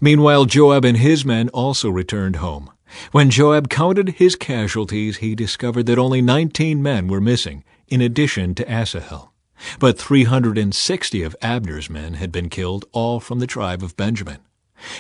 Meanwhile, 0.02 0.46
Joab 0.46 0.86
and 0.86 0.98
his 0.98 1.24
men 1.24 1.50
also 1.50 1.90
returned 1.90 2.38
home. 2.38 2.72
When 3.12 3.30
Joab 3.30 3.70
counted 3.70 4.10
his 4.10 4.36
casualties, 4.36 5.18
he 5.18 5.36
discovered 5.36 5.86
that 5.86 6.00
only 6.00 6.22
19 6.22 6.82
men 6.82 7.08
were 7.08 7.22
missing, 7.22 7.64
in 7.88 8.02
addition 8.02 8.56
to 8.56 8.70
Asahel. 8.70 9.34
But 9.80 9.98
360 10.00 11.24
of 11.24 11.36
Abner's 11.42 11.90
men 11.90 12.16
had 12.16 12.32
been 12.32 12.50
killed, 12.50 12.86
all 12.92 13.20
from 13.20 13.40
the 13.40 13.48
tribe 13.48 13.84
of 13.84 13.98
Benjamin. 13.98 14.40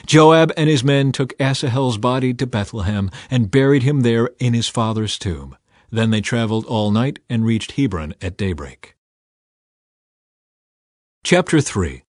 Joab 0.06 0.52
and 0.57 0.69
his 0.69 0.84
men 0.84 1.12
took 1.12 1.34
Asahel's 1.40 1.98
body 1.98 2.34
to 2.34 2.45
Bethlehem 2.45 3.10
and 3.31 3.52
buried 3.52 3.84
him 3.84 4.02
there 4.02 4.30
in 4.40 4.54
his 4.54 4.68
father's 4.68 5.18
tomb. 5.18 5.56
Then 5.90 6.12
they 6.12 6.22
traveled 6.22 6.66
all 6.66 6.92
night 6.92 7.19
and 7.30 7.45
reached 7.45 7.72
Hebron 7.72 8.13
at 8.22 8.38
daybreak. 8.38 8.95
Chapter 11.21 11.59
3 11.59 12.04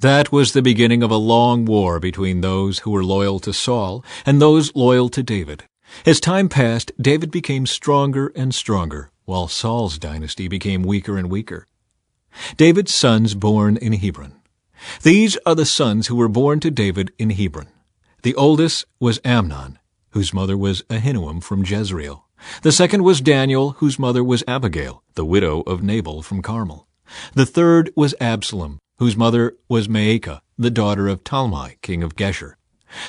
That 0.00 0.30
was 0.30 0.52
the 0.52 0.60
beginning 0.60 1.02
of 1.02 1.10
a 1.10 1.16
long 1.16 1.64
war 1.64 1.98
between 1.98 2.42
those 2.42 2.80
who 2.80 2.90
were 2.90 3.02
loyal 3.02 3.40
to 3.40 3.54
Saul 3.54 4.04
and 4.26 4.40
those 4.40 4.76
loyal 4.76 5.08
to 5.08 5.22
David. 5.22 5.64
As 6.04 6.20
time 6.20 6.50
passed, 6.50 6.92
David 7.00 7.30
became 7.30 7.64
stronger 7.64 8.30
and 8.36 8.54
stronger, 8.54 9.10
while 9.24 9.48
Saul's 9.48 9.98
dynasty 9.98 10.46
became 10.46 10.82
weaker 10.82 11.16
and 11.16 11.30
weaker. 11.30 11.66
David's 12.58 12.92
sons 12.92 13.34
born 13.34 13.78
in 13.78 13.94
Hebron. 13.94 14.34
These 15.02 15.38
are 15.46 15.54
the 15.54 15.64
sons 15.64 16.08
who 16.08 16.16
were 16.16 16.28
born 16.28 16.60
to 16.60 16.70
David 16.70 17.12
in 17.18 17.30
Hebron. 17.30 17.68
The 18.22 18.34
oldest 18.34 18.84
was 19.00 19.20
Amnon, 19.24 19.78
whose 20.10 20.34
mother 20.34 20.56
was 20.56 20.82
Ahinoam 20.90 21.42
from 21.42 21.64
Jezreel. 21.64 22.26
The 22.60 22.72
second 22.72 23.04
was 23.04 23.22
Daniel, 23.22 23.70
whose 23.78 23.98
mother 23.98 24.22
was 24.22 24.44
Abigail, 24.46 25.02
the 25.14 25.24
widow 25.24 25.62
of 25.62 25.82
Nabal 25.82 26.20
from 26.20 26.42
Carmel. 26.42 26.86
The 27.34 27.46
third 27.46 27.90
was 27.96 28.14
Absalom, 28.20 28.78
whose 28.98 29.16
mother 29.16 29.56
was 29.68 29.88
Maacah, 29.88 30.40
the 30.58 30.70
daughter 30.70 31.08
of 31.08 31.24
Talmai, 31.24 31.80
king 31.82 32.02
of 32.02 32.16
Geshur. 32.16 32.54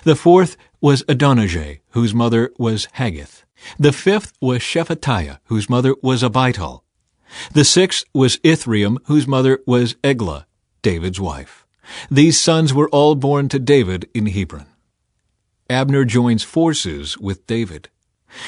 The 0.03 0.15
fourth 0.15 0.57
was 0.81 1.03
Adonijah, 1.07 1.77
whose 1.91 2.13
mother 2.13 2.51
was 2.57 2.87
Haggith. 2.93 3.45
The 3.79 3.93
fifth 3.93 4.33
was 4.41 4.59
Shephatiah, 4.59 5.39
whose 5.45 5.69
mother 5.69 5.95
was 6.01 6.23
Abital. 6.23 6.81
The 7.53 7.65
sixth 7.65 8.05
was 8.13 8.37
Ithream, 8.37 8.97
whose 9.05 9.27
mother 9.27 9.59
was 9.65 9.95
Eglah, 10.03 10.47
David's 10.81 11.19
wife. 11.19 11.65
These 12.09 12.39
sons 12.39 12.73
were 12.73 12.89
all 12.89 13.15
born 13.15 13.49
to 13.49 13.59
David 13.59 14.09
in 14.13 14.27
Hebron. 14.27 14.67
Abner 15.69 16.05
joins 16.05 16.43
forces 16.43 17.17
with 17.17 17.45
David. 17.47 17.89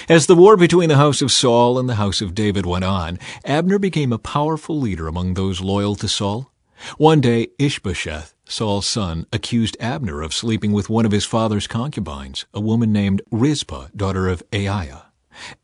As 0.09 0.25
the 0.25 0.35
war 0.35 0.57
between 0.57 0.89
the 0.89 0.97
house 0.97 1.21
of 1.21 1.31
Saul 1.31 1.79
and 1.79 1.89
the 1.89 1.95
house 1.95 2.21
of 2.21 2.35
David 2.35 2.65
went 2.65 2.85
on, 2.85 3.19
Abner 3.45 3.79
became 3.79 4.13
a 4.13 4.17
powerful 4.17 4.79
leader 4.79 5.07
among 5.07 5.33
those 5.33 5.61
loyal 5.61 5.95
to 5.95 6.07
Saul. 6.07 6.51
One 6.97 7.21
day, 7.21 7.47
Ishbosheth, 7.57 8.33
Saul's 8.45 8.85
son, 8.85 9.25
accused 9.33 9.77
Abner 9.79 10.21
of 10.21 10.33
sleeping 10.33 10.73
with 10.73 10.89
one 10.89 11.05
of 11.05 11.11
his 11.11 11.25
father's 11.25 11.67
concubines, 11.67 12.45
a 12.53 12.59
woman 12.59 12.93
named 12.93 13.21
Rizpah, 13.31 13.87
daughter 13.95 14.27
of 14.27 14.43
Aiah. 14.51 15.06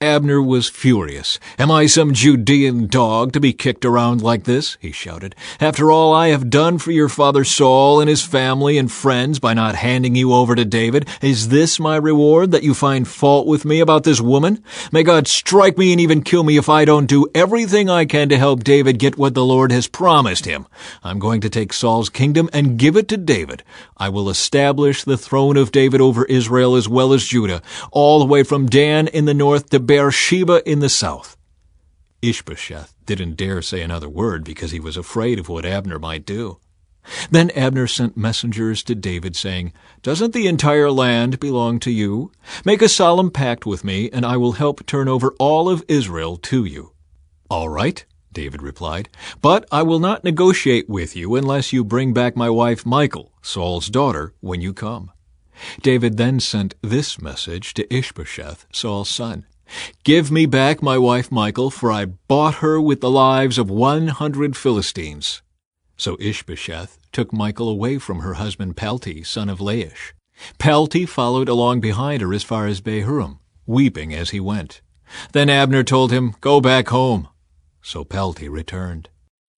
Abner 0.01 0.41
was 0.41 0.69
furious. 0.69 1.39
Am 1.57 1.71
I 1.71 1.85
some 1.85 2.13
Judean 2.13 2.87
dog 2.87 3.33
to 3.33 3.39
be 3.39 3.53
kicked 3.53 3.85
around 3.85 4.21
like 4.21 4.43
this? 4.43 4.77
he 4.79 4.91
shouted. 4.91 5.35
After 5.59 5.91
all 5.91 6.13
I 6.13 6.29
have 6.29 6.49
done 6.49 6.77
for 6.77 6.91
your 6.91 7.09
father 7.09 7.43
Saul 7.43 7.99
and 7.99 8.09
his 8.09 8.23
family 8.23 8.77
and 8.77 8.91
friends 8.91 9.39
by 9.39 9.53
not 9.53 9.75
handing 9.75 10.15
you 10.15 10.33
over 10.33 10.55
to 10.55 10.65
David, 10.65 11.07
is 11.21 11.49
this 11.49 11.79
my 11.79 11.95
reward 11.95 12.51
that 12.51 12.63
you 12.63 12.73
find 12.73 13.07
fault 13.07 13.47
with 13.47 13.65
me 13.65 13.79
about 13.79 14.03
this 14.03 14.21
woman? 14.21 14.63
May 14.91 15.03
God 15.03 15.27
strike 15.27 15.77
me 15.77 15.91
and 15.91 16.01
even 16.01 16.23
kill 16.23 16.43
me 16.43 16.57
if 16.57 16.69
I 16.69 16.85
don't 16.85 17.05
do 17.05 17.27
everything 17.33 17.89
I 17.89 18.05
can 18.05 18.29
to 18.29 18.37
help 18.37 18.63
David 18.63 18.99
get 18.99 19.17
what 19.17 19.33
the 19.33 19.45
Lord 19.45 19.71
has 19.71 19.87
promised 19.87 20.45
him. 20.45 20.67
I'm 21.03 21.19
going 21.19 21.41
to 21.41 21.49
take 21.49 21.73
Saul's 21.73 22.09
kingdom 22.09 22.49
and 22.53 22.77
give 22.77 22.95
it 22.97 23.07
to 23.09 23.17
David. 23.17 23.63
I 23.97 24.09
will 24.09 24.29
establish 24.29 25.03
the 25.03 25.17
throne 25.17 25.57
of 25.57 25.71
David 25.71 26.01
over 26.01 26.25
Israel 26.25 26.75
as 26.75 26.89
well 26.89 27.13
as 27.13 27.25
Judah, 27.25 27.61
all 27.91 28.19
the 28.19 28.25
way 28.25 28.43
from 28.43 28.67
Dan 28.67 29.07
in 29.07 29.25
the 29.25 29.33
north 29.33 29.62
to 29.69 29.79
Beersheba 29.79 30.67
in 30.69 30.79
the 30.79 30.89
south. 30.89 31.37
Ishbosheth 32.21 32.93
didn't 33.05 33.35
dare 33.35 33.61
say 33.61 33.81
another 33.81 34.09
word 34.09 34.43
because 34.43 34.71
he 34.71 34.79
was 34.79 34.95
afraid 34.95 35.39
of 35.39 35.49
what 35.49 35.65
Abner 35.65 35.99
might 35.99 36.25
do. 36.25 36.59
Then 37.29 37.49
Abner 37.51 37.87
sent 37.87 38.15
messengers 38.15 38.81
to 38.83 38.95
David, 38.95 39.35
saying, 39.35 39.73
Doesn't 40.01 40.33
the 40.33 40.47
entire 40.47 40.89
land 40.89 41.39
belong 41.39 41.79
to 41.81 41.91
you? 41.91 42.31
Make 42.63 42.81
a 42.81 42.87
solemn 42.87 43.29
pact 43.29 43.65
with 43.65 43.83
me, 43.83 44.09
and 44.11 44.25
I 44.25 44.37
will 44.37 44.53
help 44.53 44.85
turn 44.85 45.09
over 45.09 45.33
all 45.37 45.69
of 45.69 45.83
Israel 45.89 46.37
to 46.37 46.63
you. 46.63 46.93
All 47.49 47.67
right, 47.67 48.05
David 48.31 48.61
replied, 48.61 49.09
but 49.41 49.67
I 49.71 49.83
will 49.83 49.99
not 49.99 50.23
negotiate 50.23 50.89
with 50.89 51.15
you 51.15 51.35
unless 51.35 51.73
you 51.73 51.83
bring 51.83 52.13
back 52.13 52.35
my 52.35 52.49
wife 52.49 52.85
Michal, 52.85 53.31
Saul's 53.41 53.87
daughter, 53.87 54.33
when 54.39 54.61
you 54.61 54.73
come. 54.73 55.11
David 55.81 56.17
then 56.17 56.39
sent 56.39 56.73
this 56.81 57.21
message 57.21 57.73
to 57.75 57.93
Ishbosheth, 57.93 58.65
Saul's 58.71 59.09
son. 59.09 59.45
Give 60.03 60.31
me 60.31 60.45
back 60.45 60.81
my 60.81 60.97
wife 60.97 61.31
Michal, 61.31 61.69
for 61.69 61.91
I 61.91 62.05
bought 62.05 62.55
her 62.55 62.79
with 62.79 63.01
the 63.01 63.09
lives 63.09 63.57
of 63.57 63.69
one 63.69 64.07
hundred 64.09 64.55
Philistines. 64.55 65.41
So 65.97 66.17
Ishbosheth 66.19 66.97
took 67.11 67.31
Michal 67.31 67.69
away 67.69 67.97
from 67.97 68.19
her 68.19 68.33
husband 68.33 68.75
Palti, 68.75 69.23
son 69.23 69.49
of 69.49 69.59
Laish. 69.59 70.13
Palti 70.57 71.05
followed 71.05 71.47
along 71.47 71.79
behind 71.79 72.21
her 72.21 72.33
as 72.33 72.43
far 72.43 72.65
as 72.67 72.81
Bahurim, 72.81 73.39
weeping 73.65 74.13
as 74.13 74.31
he 74.31 74.39
went. 74.39 74.81
Then 75.31 75.49
Abner 75.49 75.83
told 75.83 76.11
him, 76.11 76.33
Go 76.41 76.59
back 76.59 76.89
home. 76.89 77.27
So 77.81 78.03
Palti 78.03 78.49
returned. 78.49 79.09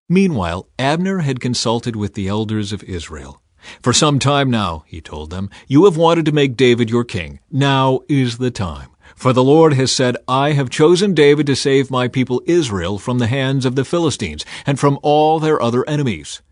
Meanwhile, 0.08 0.68
Abner 0.78 1.20
had 1.20 1.40
consulted 1.40 1.96
with 1.96 2.14
the 2.14 2.28
elders 2.28 2.72
of 2.72 2.84
Israel. 2.84 3.42
For 3.82 3.92
some 3.92 4.18
time 4.18 4.50
now, 4.50 4.84
he 4.86 5.00
told 5.00 5.30
them, 5.30 5.50
you 5.66 5.84
have 5.86 5.96
wanted 5.96 6.26
to 6.26 6.32
make 6.32 6.56
David 6.56 6.90
your 6.90 7.04
king. 7.04 7.40
Now 7.50 8.00
is 8.08 8.38
the 8.38 8.52
time. 8.52 8.90
For 9.16 9.32
the 9.32 9.42
Lord 9.42 9.72
has 9.72 9.90
said, 9.90 10.18
I 10.28 10.52
have 10.52 10.68
chosen 10.68 11.14
David 11.14 11.46
to 11.46 11.56
save 11.56 11.90
my 11.90 12.06
people 12.06 12.42
Israel 12.44 12.98
from 12.98 13.18
the 13.18 13.26
hands 13.26 13.64
of 13.64 13.74
the 13.74 13.84
Philistines 13.84 14.44
and 14.66 14.78
from 14.78 14.98
all 15.02 15.40
their 15.40 15.60
other 15.60 15.88
enemies. 15.88 16.42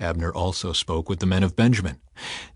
Abner 0.00 0.32
also 0.32 0.72
spoke 0.72 1.10
with 1.10 1.20
the 1.20 1.26
men 1.26 1.42
of 1.42 1.54
Benjamin. 1.54 2.00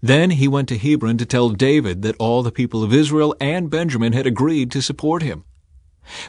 Then 0.00 0.30
he 0.30 0.48
went 0.48 0.68
to 0.70 0.78
Hebron 0.78 1.18
to 1.18 1.26
tell 1.26 1.50
David 1.50 2.00
that 2.02 2.16
all 2.18 2.42
the 2.42 2.50
people 2.50 2.82
of 2.82 2.94
Israel 2.94 3.34
and 3.38 3.68
Benjamin 3.68 4.14
had 4.14 4.26
agreed 4.26 4.70
to 4.72 4.80
support 4.80 5.22
him. 5.22 5.44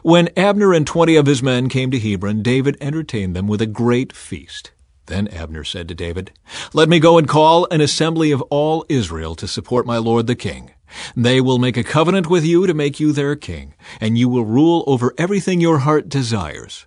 When 0.04 0.30
Abner 0.38 0.74
and 0.74 0.86
twenty 0.86 1.16
of 1.16 1.26
his 1.26 1.42
men 1.42 1.70
came 1.70 1.90
to 1.92 2.00
Hebron, 2.00 2.44
David 2.44 2.78
entertained 2.82 3.34
them 3.34 3.48
with 3.48 3.62
a 3.62 3.66
great 3.66 4.14
feast. 4.14 4.72
Then 5.06 5.30
Abner 5.30 5.64
said 5.64 5.88
to 5.88 5.96
David, 5.96 6.32
Let 6.74 6.90
me 6.90 7.00
go 7.00 7.18
and 7.18 7.28
call 7.28 7.66
an 7.72 7.82
assembly 7.82 8.32
of 8.32 8.42
all 8.44 8.86
Israel 8.90 9.36
to 9.36 9.48
support 9.48 9.86
my 9.86 9.98
lord 9.98 10.28
the 10.28 10.36
king. 10.36 10.72
They 11.16 11.42
will 11.42 11.58
make 11.58 11.78
a 11.78 11.84
covenant 11.84 12.28
with 12.28 12.46
you 12.46 12.68
to 12.68 12.74
make 12.74 13.00
you 13.00 13.12
their 13.12 13.36
king, 13.36 13.76
and 14.00 14.18
you 14.18 14.30
will 14.30 14.46
rule 14.46 14.84
over 14.88 15.14
everything 15.18 15.62
your 15.62 15.80
heart 15.80 16.10
desires. 16.10 16.86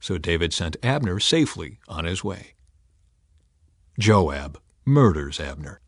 So 0.00 0.18
David 0.18 0.52
sent 0.52 0.76
Abner 0.82 1.18
safely 1.20 1.78
on 1.88 2.04
his 2.04 2.22
way. 2.22 2.54
Joab 3.98 4.58
murders 4.84 5.40
Abner. 5.40 5.80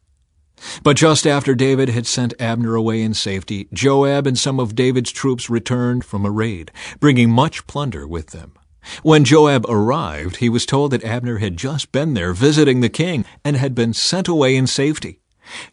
But 0.82 0.96
just 0.96 1.26
after 1.26 1.54
David 1.54 1.88
had 1.90 2.06
sent 2.06 2.34
Abner 2.40 2.74
away 2.74 3.02
in 3.02 3.14
safety, 3.14 3.68
Joab 3.72 4.26
and 4.26 4.38
some 4.38 4.58
of 4.58 4.74
David's 4.74 5.12
troops 5.12 5.48
returned 5.48 6.04
from 6.04 6.24
a 6.24 6.30
raid, 6.30 6.72
bringing 6.98 7.30
much 7.30 7.66
plunder 7.66 8.08
with 8.08 8.28
them. 8.28 8.54
When 9.02 9.24
Joab 9.24 9.66
arrived, 9.68 10.36
he 10.36 10.48
was 10.48 10.66
told 10.66 10.92
that 10.92 11.04
Abner 11.04 11.38
had 11.38 11.56
just 11.56 11.92
been 11.92 12.14
there 12.14 12.32
visiting 12.32 12.80
the 12.80 12.88
king 12.88 13.24
and 13.44 13.56
had 13.56 13.74
been 13.74 13.92
sent 13.92 14.28
away 14.28 14.56
in 14.56 14.66
safety. 14.66 15.20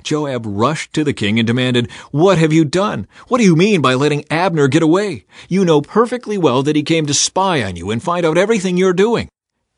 Joab 0.03 0.45
rushed 0.45 0.93
to 0.93 1.03
the 1.03 1.13
king 1.13 1.39
and 1.39 1.47
demanded, 1.47 1.91
What 2.11 2.37
have 2.37 2.53
you 2.53 2.65
done? 2.65 3.07
What 3.27 3.37
do 3.39 3.43
you 3.43 3.55
mean 3.55 3.81
by 3.81 3.93
letting 3.93 4.25
Abner 4.31 4.67
get 4.67 4.83
away? 4.83 5.25
You 5.49 5.65
know 5.65 5.81
perfectly 5.81 6.37
well 6.37 6.63
that 6.63 6.75
he 6.75 6.83
came 6.83 7.05
to 7.05 7.13
spy 7.13 7.63
on 7.63 7.75
you 7.75 7.91
and 7.91 8.01
find 8.01 8.25
out 8.25 8.37
everything 8.37 8.77
you're 8.77 8.93
doing. 8.93 9.29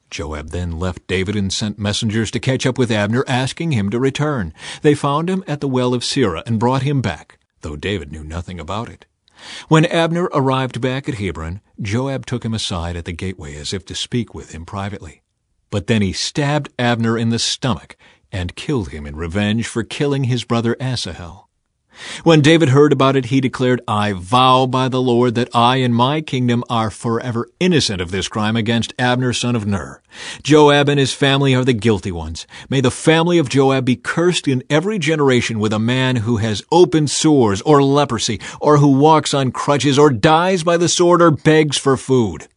Joab 0.10 0.52
then 0.52 0.80
left 0.80 1.08
David 1.08 1.36
and 1.36 1.52
sent 1.52 1.78
messengers 1.78 2.32
to 2.32 2.40
catch 2.40 2.66
up 2.66 2.78
with 2.78 2.92
Abner, 2.92 3.26
asking 3.28 3.72
him 3.72 3.90
to 3.90 4.00
return. 4.00 4.54
They 4.82 4.96
found 4.96 5.30
him 5.30 5.44
at 5.48 5.60
the 5.60 5.68
well 5.68 5.94
of 5.94 6.04
Sirah 6.04 6.44
and 6.46 6.60
brought 6.60 6.84
him 6.84 7.02
back, 7.02 7.40
though 7.62 7.76
David 7.76 8.12
knew 8.12 8.24
nothing 8.24 8.60
about 8.60 8.90
it. 8.90 9.06
When 9.68 9.86
Abner 9.86 10.30
arrived 10.34 10.82
back 10.82 11.08
at 11.08 11.16
Hebron, 11.16 11.62
Joab 11.80 12.26
took 12.26 12.44
him 12.44 12.54
aside 12.54 12.96
at 12.96 13.06
the 13.06 13.12
gateway 13.12 13.56
as 13.56 13.74
if 13.74 13.86
to 13.86 13.96
speak 13.96 14.34
with 14.34 14.52
him 14.52 14.66
privately. 14.66 15.22
But 15.70 15.88
then 15.88 16.02
he 16.02 16.14
stabbed 16.14 16.70
Abner 16.80 17.18
in 17.18 17.30
the 17.30 17.40
stomach 17.40 17.98
and 18.38 18.56
killed 18.56 18.90
him 18.90 19.08
in 19.08 19.16
revenge 19.16 19.68
for 19.68 19.84
killing 19.84 20.26
his 20.26 20.44
brother 20.44 20.78
Asahel. 20.80 21.48
When 22.24 22.42
David 22.42 22.70
heard 22.70 22.94
about 22.94 23.16
it, 23.16 23.26
he 23.26 23.42
declared, 23.42 23.82
I 23.88 24.14
vow 24.14 24.68
by 24.68 24.88
the 24.88 25.02
Lord 25.02 25.34
that 25.34 25.50
I 25.56 25.78
and 25.78 25.96
my 25.96 26.22
kingdom 26.22 26.64
are 26.70 26.92
forever 26.92 27.50
innocent 27.60 28.00
of 28.00 28.12
this 28.12 28.28
crime 28.28 28.56
against 28.56 28.94
Abner 29.00 29.34
son 29.34 29.56
of 29.56 29.66
Ner. 29.66 30.04
Joab 30.44 30.90
and 30.90 31.00
his 31.00 31.14
family 31.14 31.56
are 31.56 31.66
the 31.66 31.74
guilty 31.74 32.12
ones. 32.12 32.46
May 32.70 32.82
the 32.82 32.92
family 32.92 33.40
of 33.40 33.50
Joab 33.50 33.86
be 33.86 33.96
cursed 33.96 34.48
in 34.48 34.64
every 34.70 35.00
generation 35.00 35.58
with 35.58 35.74
a 35.74 35.80
man 35.80 36.18
who 36.18 36.38
has 36.38 36.62
open 36.72 37.08
sores 37.08 37.62
or 37.64 37.82
leprosy, 37.82 38.40
or 38.62 38.78
who 38.78 39.00
walks 39.00 39.34
on 39.34 39.52
crutches, 39.52 39.98
or 39.98 40.12
dies 40.12 40.64
by 40.64 40.78
the 40.78 40.90
sword, 40.90 41.22
or 41.22 41.32
begs 41.32 41.78
for 41.78 41.98
food. 41.98 42.48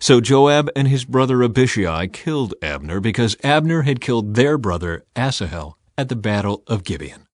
So 0.00 0.20
Joab 0.20 0.70
and 0.76 0.88
his 0.88 1.04
brother 1.04 1.42
Abishai 1.42 2.08
killed 2.08 2.54
Abner 2.62 3.00
because 3.00 3.36
Abner 3.42 3.82
had 3.82 4.00
killed 4.00 4.34
their 4.34 4.58
brother 4.58 5.04
Asahel 5.16 5.78
at 5.96 6.08
the 6.08 6.16
battle 6.16 6.62
of 6.66 6.84
Gibeon. 6.84 7.26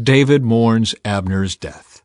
David 0.00 0.42
mourns 0.42 0.94
Abner's 1.04 1.56
death. 1.56 2.02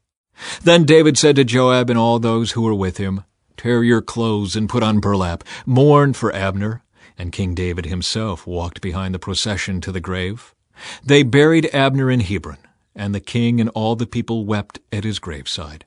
Then 0.64 0.86
David 0.86 1.18
said 1.18 1.36
to 1.36 1.44
Joab 1.44 1.90
and 1.90 2.00
all 2.00 2.20
those 2.20 2.52
who 2.52 2.62
were 2.62 2.76
with 2.76 2.98
him, 2.98 3.24
Tear 3.58 3.84
your 3.84 4.02
clothes 4.02 4.56
and 4.56 4.70
put 4.70 4.84
on 4.84 5.00
burlap. 5.00 5.44
Mourn 5.66 6.14
for 6.14 6.34
Abner. 6.34 6.84
And 7.18 7.34
King 7.34 7.54
David 7.54 7.86
himself 7.86 8.48
walked 8.48 8.80
behind 8.80 9.14
the 9.14 9.20
procession 9.20 9.82
to 9.82 9.92
the 9.92 10.00
grave. 10.00 10.56
They 11.04 11.24
buried 11.24 11.74
Abner 11.74 12.10
in 12.10 12.22
Hebron, 12.22 12.60
and 12.96 13.14
the 13.14 13.20
king 13.20 13.60
and 13.60 13.70
all 13.72 13.98
the 13.98 14.08
people 14.08 14.46
wept 14.46 14.80
at 14.94 15.04
his 15.04 15.20
graveside. 15.20 15.84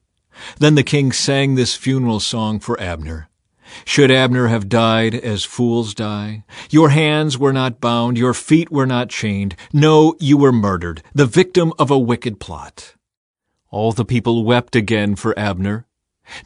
Then 0.59 0.75
the 0.75 0.83
king 0.83 1.13
sang 1.13 1.55
this 1.55 1.77
funeral 1.77 2.21
song 2.21 2.61
for 2.61 2.81
Abner. 2.81 3.29
Should 3.85 4.11
Abner 4.11 4.49
have 4.49 4.69
died 4.69 5.15
as 5.15 5.45
fools 5.45 5.95
die? 5.95 6.45
Your 6.71 6.91
hands 6.91 7.39
were 7.39 7.53
not 7.53 7.81
bound, 7.81 8.19
your 8.19 8.35
feet 8.35 8.71
were 8.71 8.87
not 8.87 9.09
chained. 9.09 9.57
No, 9.73 10.15
you 10.21 10.37
were 10.37 10.53
murdered, 10.53 11.03
the 11.15 11.27
victim 11.27 11.73
of 11.79 11.91
a 11.91 11.99
wicked 11.99 12.39
plot. 12.39 12.95
All 13.71 13.93
the 13.93 14.05
people 14.05 14.45
wept 14.45 14.77
again 14.77 15.17
for 15.17 15.39
Abner. 15.39 15.87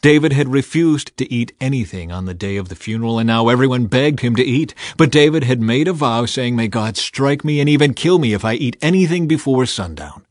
David 0.00 0.32
had 0.32 0.48
refused 0.48 1.16
to 1.16 1.30
eat 1.32 1.52
anything 1.60 2.10
on 2.10 2.24
the 2.24 2.34
day 2.34 2.56
of 2.56 2.68
the 2.68 2.74
funeral, 2.74 3.18
and 3.18 3.26
now 3.26 3.48
everyone 3.48 3.86
begged 3.86 4.20
him 4.20 4.34
to 4.36 4.44
eat. 4.44 4.74
But 4.96 5.10
David 5.10 5.44
had 5.44 5.60
made 5.60 5.86
a 5.88 5.92
vow, 5.92 6.24
saying, 6.26 6.56
May 6.56 6.68
God 6.68 6.96
strike 6.96 7.44
me 7.44 7.60
and 7.60 7.68
even 7.68 7.94
kill 7.94 8.18
me 8.18 8.32
if 8.32 8.44
I 8.44 8.54
eat 8.54 8.76
anything 8.80 9.26
before 9.26 9.66
sundown. 9.66 10.24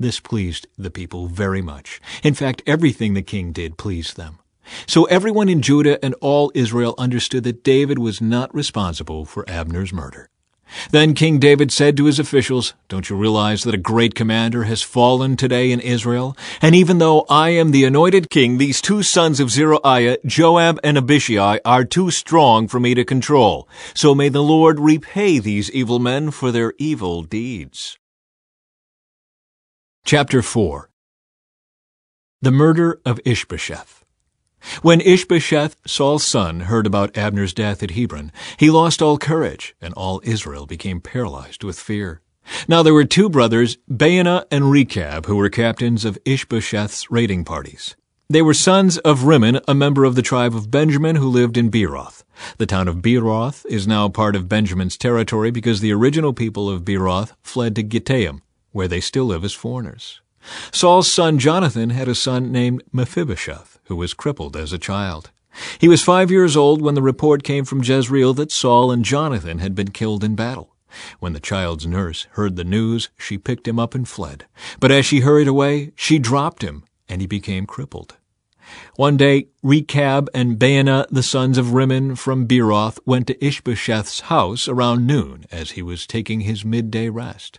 This 0.00 0.18
pleased 0.18 0.66
the 0.78 0.90
people 0.90 1.26
very 1.26 1.60
much. 1.60 2.00
In 2.22 2.32
fact, 2.32 2.62
everything 2.66 3.12
the 3.12 3.20
king 3.20 3.52
did 3.52 3.76
pleased 3.76 4.16
them. 4.16 4.38
So 4.86 5.04
everyone 5.04 5.50
in 5.50 5.60
Judah 5.60 6.02
and 6.02 6.14
all 6.22 6.50
Israel 6.54 6.94
understood 6.96 7.44
that 7.44 7.62
David 7.62 7.98
was 7.98 8.18
not 8.18 8.54
responsible 8.54 9.26
for 9.26 9.44
Abner's 9.46 9.92
murder. 9.92 10.30
Then 10.90 11.12
King 11.12 11.38
David 11.38 11.70
said 11.70 11.98
to 11.98 12.06
his 12.06 12.18
officials, 12.18 12.72
Don't 12.88 13.10
you 13.10 13.16
realize 13.16 13.64
that 13.64 13.74
a 13.74 13.78
great 13.92 14.14
commander 14.14 14.64
has 14.64 14.82
fallen 14.82 15.36
today 15.36 15.70
in 15.70 15.80
Israel? 15.80 16.34
And 16.62 16.74
even 16.74 16.96
though 16.96 17.26
I 17.28 17.50
am 17.50 17.70
the 17.70 17.84
anointed 17.84 18.30
king, 18.30 18.56
these 18.56 18.80
two 18.80 19.02
sons 19.02 19.38
of 19.38 19.50
Zeruiah, 19.50 20.16
Joab 20.24 20.80
and 20.82 20.96
Abishai, 20.96 21.58
are 21.62 21.84
too 21.84 22.10
strong 22.10 22.68
for 22.68 22.80
me 22.80 22.94
to 22.94 23.04
control. 23.04 23.68
So 23.92 24.14
may 24.14 24.30
the 24.30 24.42
Lord 24.42 24.80
repay 24.80 25.40
these 25.40 25.70
evil 25.72 25.98
men 25.98 26.30
for 26.30 26.50
their 26.50 26.72
evil 26.78 27.22
deeds. 27.22 27.99
Chapter 30.04 30.42
4 30.42 30.90
The 32.42 32.50
Murder 32.50 33.00
of 33.04 33.20
Ishbosheth 33.24 34.00
when 34.82 35.00
Ishbosheth, 35.00 35.76
Saul's 35.86 36.26
son, 36.26 36.60
heard 36.60 36.86
about 36.86 37.16
Abner's 37.16 37.54
death 37.54 37.82
at 37.82 37.92
Hebron, 37.92 38.30
he 38.58 38.70
lost 38.70 39.00
all 39.00 39.16
courage, 39.16 39.74
and 39.80 39.94
all 39.94 40.20
Israel 40.22 40.66
became 40.66 41.00
paralyzed 41.00 41.64
with 41.64 41.78
fear. 41.78 42.20
Now 42.68 42.82
there 42.82 42.94
were 42.94 43.04
two 43.04 43.30
brothers, 43.30 43.78
Baanah 43.90 44.44
and 44.50 44.70
Rechab, 44.70 45.26
who 45.26 45.36
were 45.36 45.48
captains 45.48 46.04
of 46.04 46.18
Ishbosheth's 46.24 47.10
raiding 47.10 47.44
parties. 47.44 47.96
They 48.28 48.42
were 48.42 48.54
sons 48.54 48.98
of 48.98 49.24
Rimmon, 49.24 49.60
a 49.66 49.74
member 49.74 50.04
of 50.04 50.14
the 50.14 50.22
tribe 50.22 50.54
of 50.54 50.70
Benjamin 50.70 51.16
who 51.16 51.28
lived 51.28 51.56
in 51.56 51.70
Beeroth. 51.70 52.22
The 52.58 52.66
town 52.66 52.86
of 52.86 53.02
Beeroth 53.02 53.64
is 53.66 53.88
now 53.88 54.08
part 54.08 54.36
of 54.36 54.48
Benjamin's 54.48 54.96
territory 54.96 55.50
because 55.50 55.80
the 55.80 55.92
original 55.92 56.32
people 56.32 56.68
of 56.68 56.84
Beeroth 56.84 57.32
fled 57.42 57.74
to 57.76 57.82
Gittaim, 57.82 58.42
where 58.72 58.88
they 58.88 59.00
still 59.00 59.26
live 59.26 59.44
as 59.44 59.52
foreigners. 59.52 60.20
Saul's 60.72 61.12
son 61.12 61.38
Jonathan 61.38 61.90
had 61.90 62.08
a 62.08 62.14
son 62.14 62.50
named 62.50 62.82
Mephibosheth, 62.92 63.78
who 63.84 63.96
was 63.96 64.14
crippled 64.14 64.56
as 64.56 64.72
a 64.72 64.78
child. 64.78 65.30
He 65.78 65.88
was 65.88 66.02
five 66.02 66.30
years 66.30 66.56
old 66.56 66.80
when 66.80 66.94
the 66.94 67.02
report 67.02 67.42
came 67.42 67.64
from 67.64 67.82
Jezreel 67.82 68.34
that 68.34 68.52
Saul 68.52 68.90
and 68.90 69.04
Jonathan 69.04 69.58
had 69.58 69.74
been 69.74 69.90
killed 69.90 70.24
in 70.24 70.34
battle. 70.34 70.74
When 71.18 71.32
the 71.32 71.40
child's 71.40 71.86
nurse 71.86 72.26
heard 72.32 72.56
the 72.56 72.64
news, 72.64 73.10
she 73.16 73.38
picked 73.38 73.68
him 73.68 73.78
up 73.78 73.94
and 73.94 74.08
fled. 74.08 74.46
But 74.80 74.90
as 74.90 75.06
she 75.06 75.20
hurried 75.20 75.48
away, 75.48 75.92
she 75.94 76.18
dropped 76.18 76.62
him, 76.62 76.84
and 77.08 77.20
he 77.20 77.26
became 77.26 77.66
crippled. 77.66 78.16
One 78.96 79.16
day, 79.16 79.48
Rechab 79.62 80.28
and 80.32 80.58
Baanah, 80.58 81.06
the 81.10 81.22
sons 81.22 81.58
of 81.58 81.72
Rimmon 81.72 82.16
from 82.16 82.46
Beeroth, 82.46 82.98
went 83.04 83.26
to 83.26 83.44
Ishbosheth's 83.44 84.20
house 84.20 84.68
around 84.68 85.06
noon 85.06 85.44
as 85.50 85.72
he 85.72 85.82
was 85.82 86.06
taking 86.06 86.40
his 86.40 86.64
midday 86.64 87.08
rest. 87.08 87.58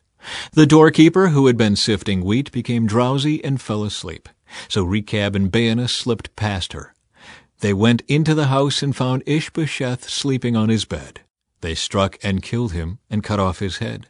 The 0.53 0.65
doorkeeper, 0.65 1.29
who 1.29 1.47
had 1.47 1.57
been 1.57 1.75
sifting 1.75 2.23
wheat, 2.23 2.51
became 2.51 2.87
drowsy 2.87 3.43
and 3.43 3.61
fell 3.61 3.83
asleep. 3.83 4.29
So 4.67 4.83
Rechab 4.83 5.35
and 5.35 5.51
Baanah 5.51 5.89
slipped 5.89 6.35
past 6.35 6.73
her. 6.73 6.93
They 7.59 7.73
went 7.73 8.01
into 8.07 8.33
the 8.33 8.47
house 8.47 8.81
and 8.81 8.95
found 8.95 9.23
Ishbosheth 9.25 10.09
sleeping 10.09 10.55
on 10.55 10.69
his 10.69 10.85
bed. 10.85 11.21
They 11.61 11.75
struck 11.75 12.17
and 12.23 12.41
killed 12.41 12.73
him 12.73 12.99
and 13.09 13.23
cut 13.23 13.39
off 13.39 13.59
his 13.59 13.77
head. 13.77 14.07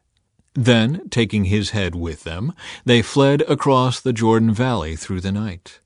Then, 0.53 1.07
taking 1.09 1.45
his 1.45 1.69
head 1.69 1.95
with 1.95 2.23
them, 2.23 2.53
they 2.85 3.01
fled 3.01 3.41
across 3.43 3.99
the 3.99 4.13
Jordan 4.13 4.53
Valley 4.53 4.95
through 4.95 5.21
the 5.21 5.31
night. 5.31 5.79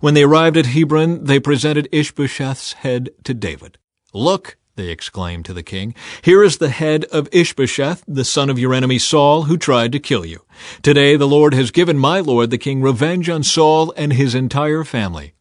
When 0.00 0.14
they 0.14 0.22
arrived 0.22 0.56
at 0.56 0.66
Hebron, 0.66 1.24
they 1.24 1.40
presented 1.40 1.88
Ishbosheth's 1.92 2.74
head 2.74 3.10
to 3.24 3.34
David. 3.34 3.78
Look, 4.12 4.58
they 4.76 4.88
exclaimed 4.88 5.44
to 5.44 5.52
the 5.52 5.62
king, 5.62 5.94
here 6.22 6.42
is 6.42 6.58
the 6.58 6.68
head 6.68 7.04
of 7.06 7.28
Ishbosheth, 7.32 8.04
the 8.06 8.24
son 8.24 8.50
of 8.50 8.58
your 8.58 8.74
enemy 8.74 8.98
Saul, 8.98 9.42
who 9.42 9.56
tried 9.56 9.92
to 9.92 9.98
kill 9.98 10.24
you. 10.24 10.44
Today 10.82 11.16
the 11.16 11.28
Lord 11.28 11.54
has 11.54 11.70
given 11.70 11.98
my 11.98 12.20
lord 12.20 12.50
the 12.50 12.58
king 12.58 12.82
revenge 12.82 13.28
on 13.28 13.42
Saul 13.42 13.92
and 13.96 14.12
his 14.12 14.34
entire 14.34 14.84
family. 14.84 15.34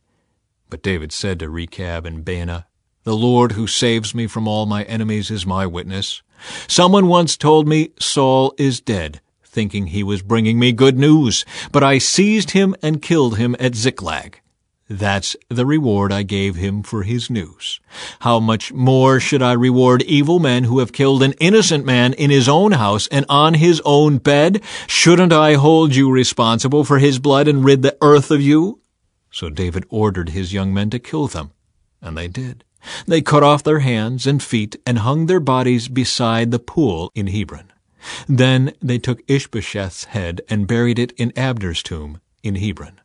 But 0.69 0.83
David 0.83 1.11
said 1.11 1.39
to 1.39 1.49
Rechab 1.49 2.05
and 2.05 2.23
Baanah, 2.25 2.65
The 3.03 3.15
Lord 3.15 3.53
who 3.53 3.67
saves 3.67 4.15
me 4.15 4.27
from 4.27 4.47
all 4.47 4.65
my 4.65 4.83
enemies 4.83 5.31
is 5.31 5.45
my 5.45 5.65
witness. 5.65 6.21
Someone 6.67 7.07
once 7.07 7.37
told 7.37 7.67
me 7.67 7.91
Saul 7.99 8.53
is 8.57 8.81
dead 8.81 9.21
thinking 9.51 9.87
he 9.87 10.01
was 10.01 10.21
bringing 10.21 10.57
me 10.57 10.71
good 10.71 10.97
news, 10.97 11.45
but 11.71 11.83
I 11.83 11.97
seized 11.97 12.51
him 12.51 12.75
and 12.81 13.01
killed 13.01 13.37
him 13.37 13.55
at 13.59 13.75
Ziklag. 13.75 14.39
That's 14.91 15.37
the 15.47 15.65
reward 15.65 16.11
I 16.11 16.23
gave 16.23 16.55
him 16.57 16.83
for 16.83 17.03
his 17.03 17.29
news. 17.29 17.79
How 18.19 18.41
much 18.41 18.73
more 18.73 19.21
should 19.21 19.41
I 19.41 19.53
reward 19.53 20.01
evil 20.01 20.37
men 20.37 20.65
who 20.65 20.79
have 20.79 20.91
killed 20.91 21.23
an 21.23 21.31
innocent 21.39 21.85
man 21.85 22.11
in 22.11 22.29
his 22.29 22.49
own 22.49 22.73
house 22.73 23.07
and 23.07 23.25
on 23.29 23.53
his 23.53 23.81
own 23.85 24.17
bed? 24.17 24.61
Shouldn't 24.87 25.31
I 25.31 25.53
hold 25.53 25.95
you 25.95 26.11
responsible 26.11 26.83
for 26.83 26.99
his 26.99 27.19
blood 27.19 27.47
and 27.47 27.63
rid 27.63 27.83
the 27.83 27.95
earth 28.01 28.31
of 28.31 28.41
you? 28.41 28.81
So 29.31 29.49
David 29.49 29.85
ordered 29.87 30.29
his 30.29 30.51
young 30.51 30.73
men 30.73 30.89
to 30.89 30.99
kill 30.99 31.27
them, 31.27 31.51
and 32.01 32.17
they 32.17 32.27
did. 32.27 32.65
They 33.07 33.21
cut 33.21 33.43
off 33.43 33.63
their 33.63 33.79
hands 33.79 34.27
and 34.27 34.43
feet 34.43 34.75
and 34.85 34.99
hung 34.99 35.27
their 35.27 35.39
bodies 35.39 35.87
beside 35.87 36.51
the 36.51 36.59
pool 36.59 37.13
in 37.15 37.27
Hebron. 37.27 37.71
Then 38.27 38.73
they 38.81 38.97
took 38.97 39.25
Ishbosheth's 39.29 40.05
head 40.05 40.41
and 40.49 40.67
buried 40.67 40.99
it 40.99 41.13
in 41.13 41.31
Abner's 41.37 41.81
tomb 41.81 42.19
in 42.43 42.55
Hebron. 42.55 43.00